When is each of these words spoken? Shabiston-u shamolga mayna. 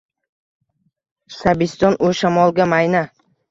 Shabiston-u 1.35 2.11
shamolga 2.23 2.71
mayna. 2.75 3.07